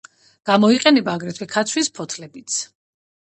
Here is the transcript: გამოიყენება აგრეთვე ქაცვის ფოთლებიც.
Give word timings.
გამოიყენება 0.49 1.13
აგრეთვე 1.19 1.47
ქაცვის 1.51 1.91
ფოთლებიც. 1.99 2.57